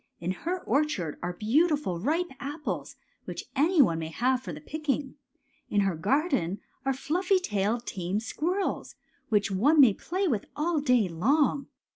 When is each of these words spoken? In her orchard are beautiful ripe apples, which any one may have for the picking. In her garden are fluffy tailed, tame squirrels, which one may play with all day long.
In 0.19 0.31
her 0.31 0.61
orchard 0.61 1.19
are 1.21 1.33
beautiful 1.33 1.99
ripe 1.99 2.31
apples, 2.39 2.95
which 3.25 3.45
any 3.55 3.83
one 3.83 3.99
may 3.99 4.07
have 4.07 4.41
for 4.41 4.51
the 4.51 4.59
picking. 4.59 5.13
In 5.69 5.81
her 5.81 5.95
garden 5.95 6.59
are 6.87 6.91
fluffy 6.93 7.37
tailed, 7.37 7.85
tame 7.85 8.19
squirrels, 8.19 8.95
which 9.29 9.51
one 9.51 9.79
may 9.79 9.93
play 9.93 10.27
with 10.27 10.45
all 10.55 10.79
day 10.79 11.07
long. 11.07 11.67